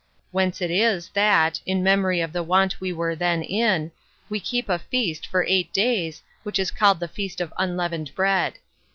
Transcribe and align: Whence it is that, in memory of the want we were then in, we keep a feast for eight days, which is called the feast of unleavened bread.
Whence 0.31 0.61
it 0.63 0.71
is 0.71 1.09
that, 1.09 1.61
in 1.63 1.83
memory 1.83 2.21
of 2.21 2.33
the 2.33 2.41
want 2.41 2.81
we 2.81 2.91
were 2.91 3.15
then 3.15 3.43
in, 3.43 3.91
we 4.29 4.39
keep 4.39 4.67
a 4.67 4.79
feast 4.79 5.27
for 5.27 5.43
eight 5.47 5.71
days, 5.71 6.23
which 6.41 6.57
is 6.57 6.71
called 6.71 6.99
the 6.99 7.07
feast 7.07 7.39
of 7.39 7.53
unleavened 7.55 8.15
bread. 8.15 8.57